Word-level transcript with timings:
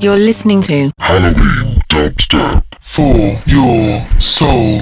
You're 0.00 0.16
listening 0.16 0.62
to 0.62 0.90
Halloween 0.98 1.82
dubstep. 1.90 2.64
for 2.94 3.38
your 3.46 4.02
soul. 4.18 4.80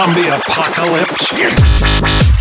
Zombie 0.00 0.30
apocalypse? 0.30 2.39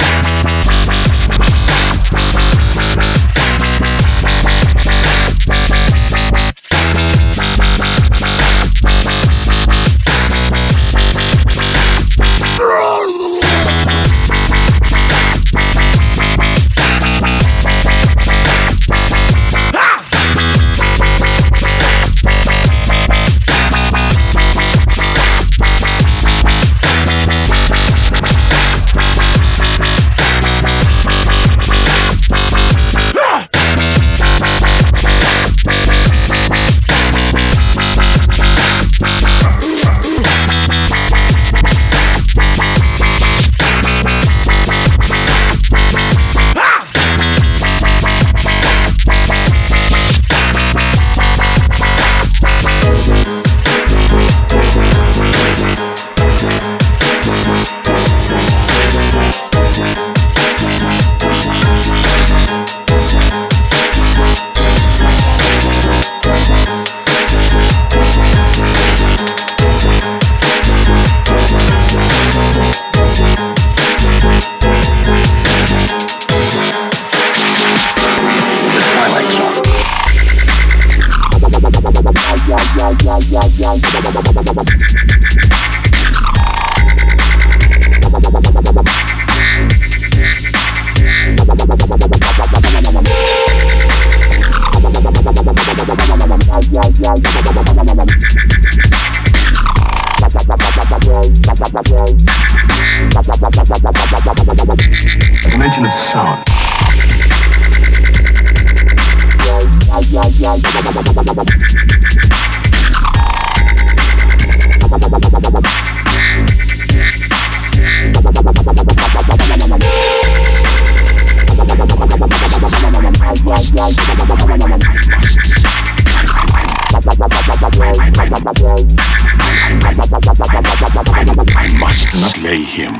Him. 132.80 132.94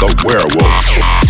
The 0.00 0.22
werewolf. 0.24 1.23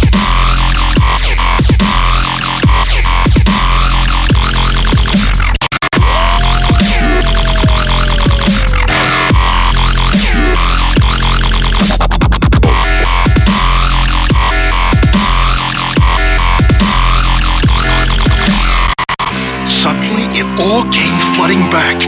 Back. 21.75 21.99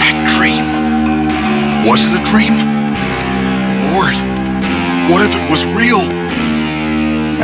That 0.00 0.16
dream. 0.32 0.64
Was 1.84 2.06
it 2.06 2.12
a 2.16 2.22
dream? 2.24 2.56
Lord, 3.92 4.16
what 5.12 5.20
if 5.20 5.36
it 5.36 5.50
was 5.50 5.66
real? 5.76 6.00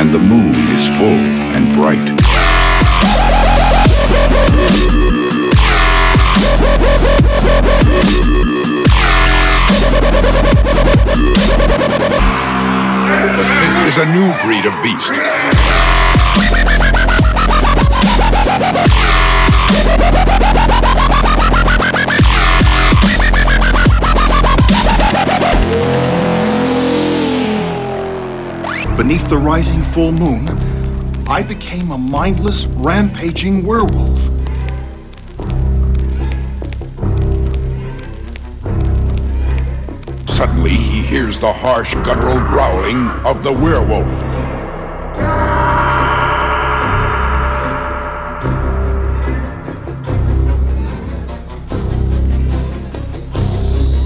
And 0.01 0.09
the 0.11 0.17
moon 0.17 0.55
is 0.73 0.89
full 0.97 1.21
and 1.53 1.71
bright. 1.77 2.01
But 13.37 13.47
this 13.61 13.77
is 13.85 13.97
a 14.01 14.05
new 14.09 14.33
breed 14.41 14.65
of 14.65 14.73
beast. 14.81 15.58
Beneath 29.09 29.27
the 29.27 29.37
rising 29.39 29.83
full 29.85 30.11
moon, 30.11 30.47
I 31.27 31.41
became 31.41 31.89
a 31.89 31.97
mindless, 31.97 32.67
rampaging 32.67 33.65
werewolf. 33.65 34.19
Suddenly, 40.29 40.69
he 40.69 41.01
hears 41.01 41.39
the 41.39 41.51
harsh, 41.51 41.95
guttural 41.95 42.37
growling 42.37 43.07
of 43.25 43.43
the 43.43 43.51
werewolf. 43.51 44.05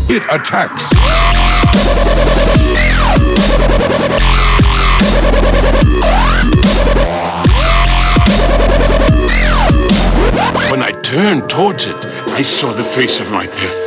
It 0.09 0.23
attacks. 0.31 0.92
Turned 11.13 11.47
towards 11.47 11.85
it, 11.85 12.05
I 12.39 12.41
saw 12.41 12.73
the 12.73 12.83
face 12.83 13.19
of 13.19 13.29
my 13.29 13.45
death. 13.45 13.82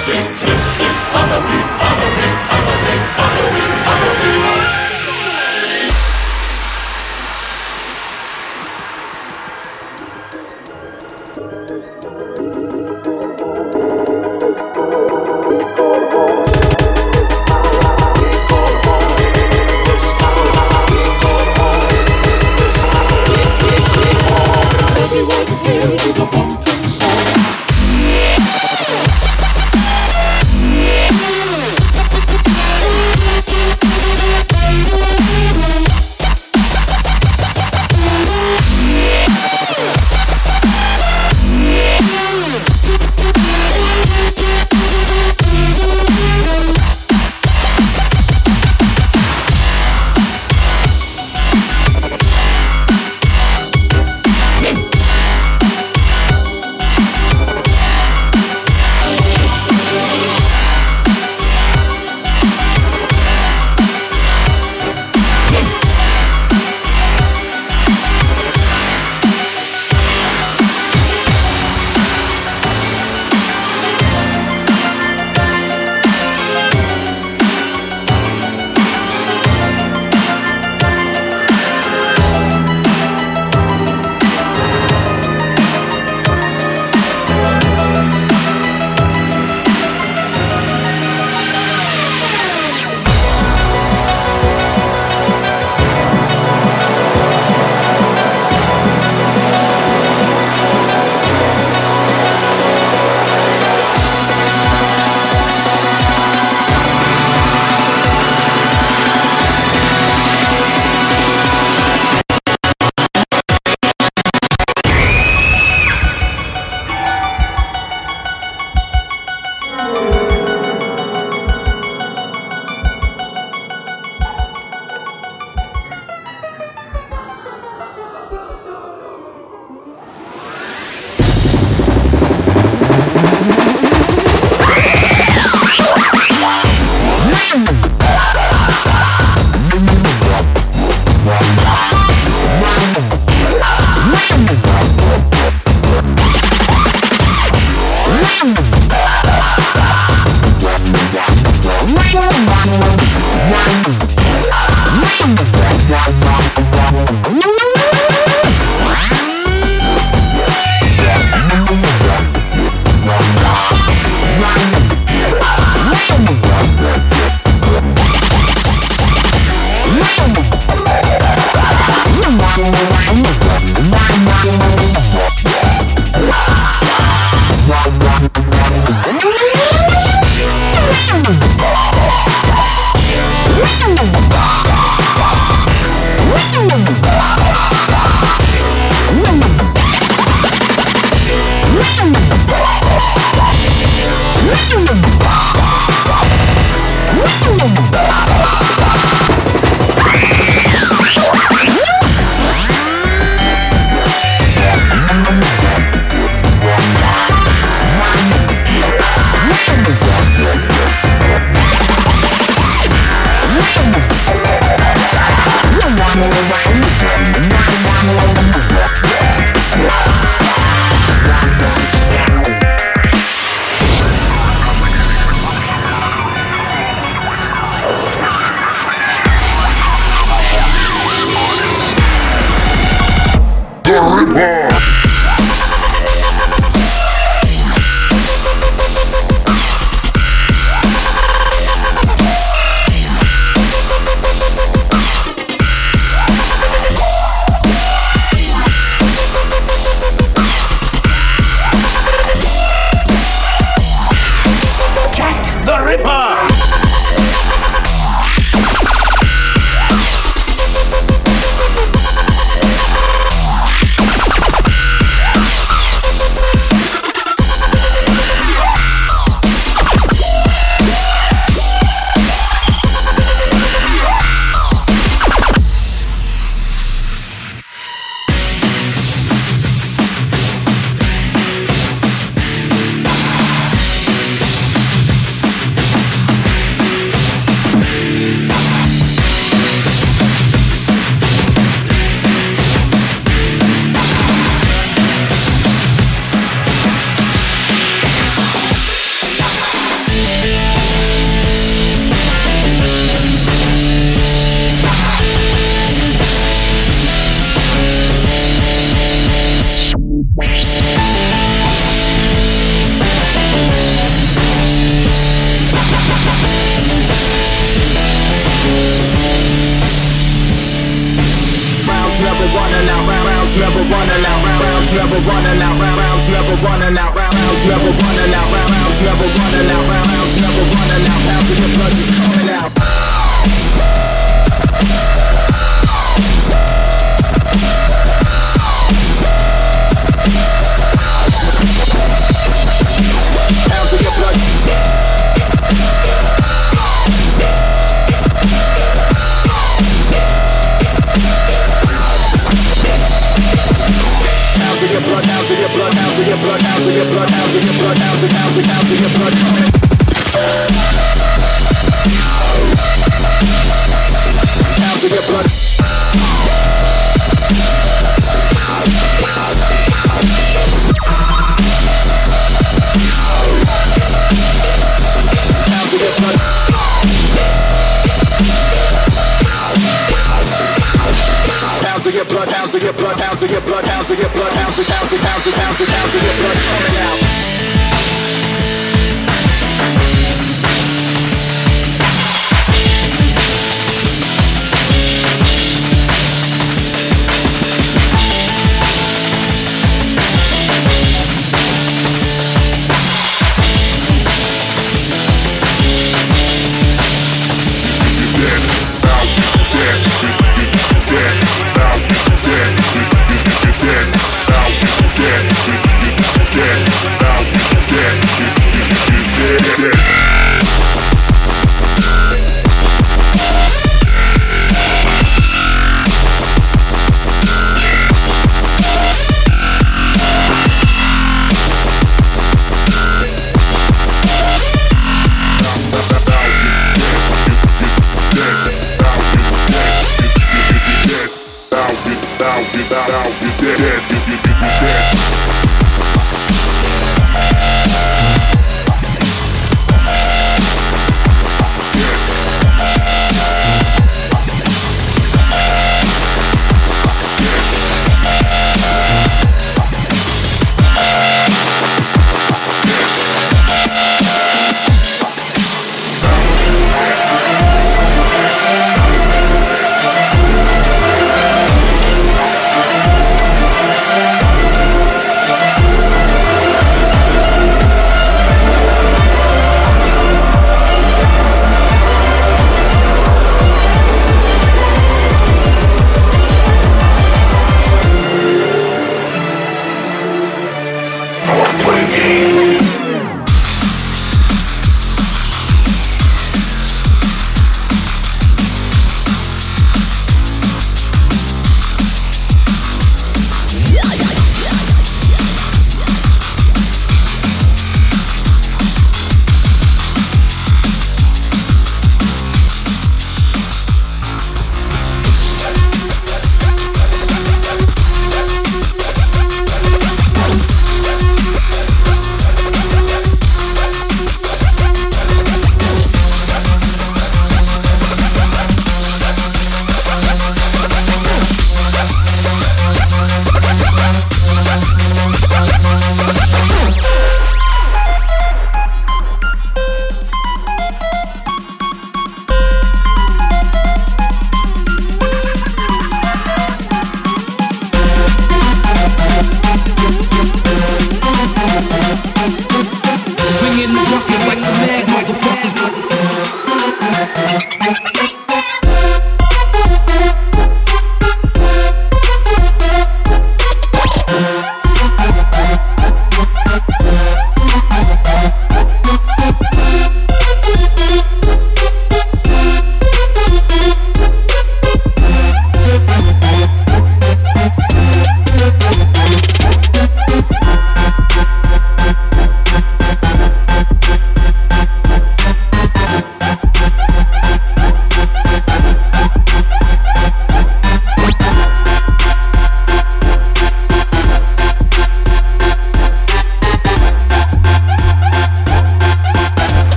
This 0.00 0.08
is 0.08 1.00
Halloween, 1.12 1.68
Halloween, 1.76 2.36
Halloween, 2.48 3.02
Halloween, 3.20 3.70
Halloween. 3.84 4.40
Halloween. 4.40 4.59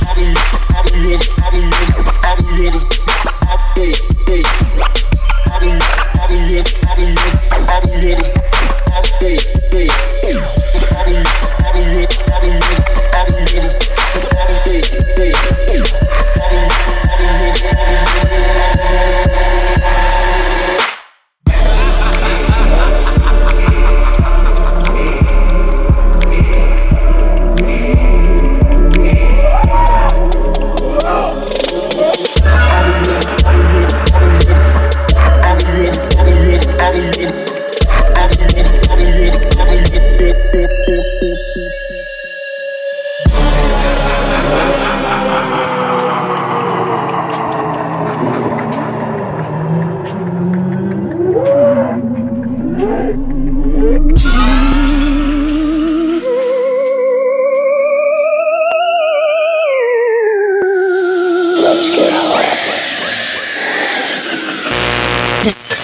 I 0.00 0.14
don't, 0.14 0.36
I 0.70 0.82
don't 0.82 1.02
want, 1.10 1.26
I 1.38 1.50
don't 1.50 1.66
want, 1.70 2.06
I 2.24 2.36
don't 2.36 2.50
want 2.64 2.74
to. 2.74 3.00
I 3.46 3.56
don't, 3.74 3.96
I 4.28 4.42
don't. 4.42 5.07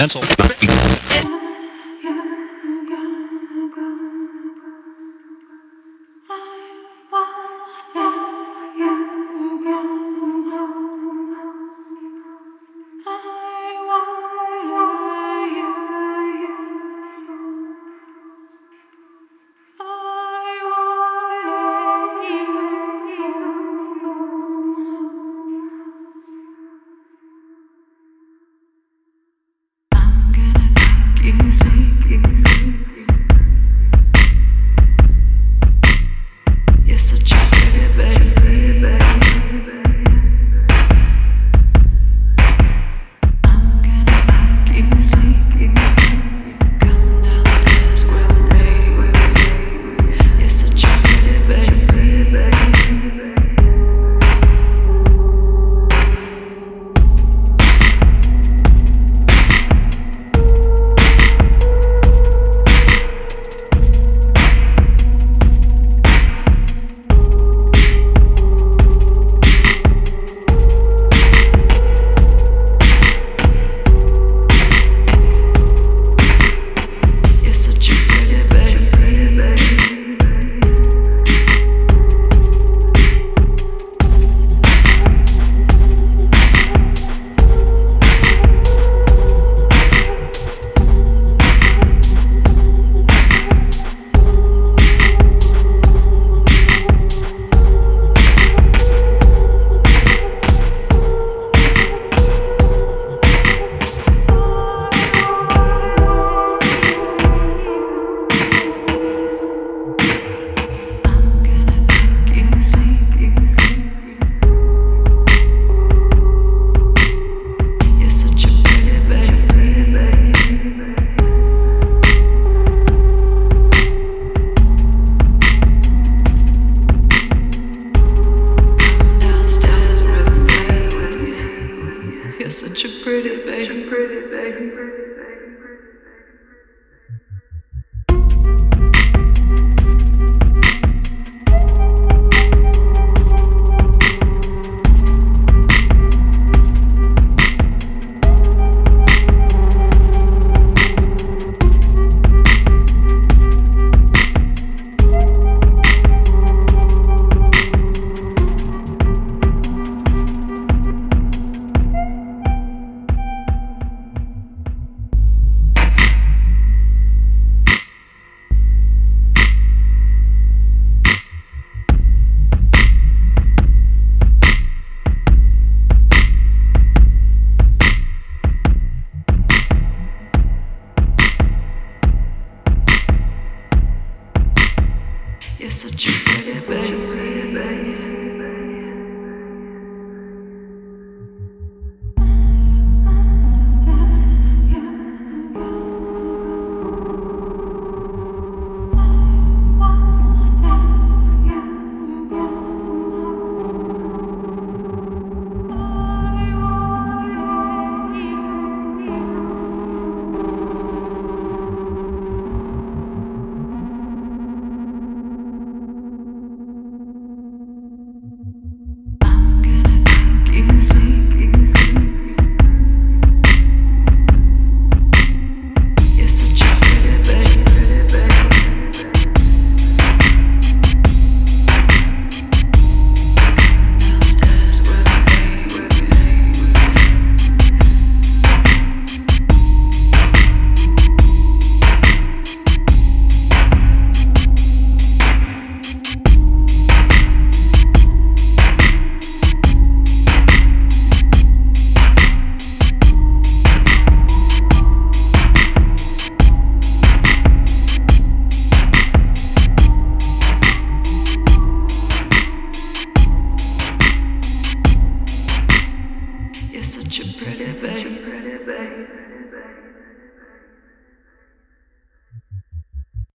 Pencil. 0.04 0.33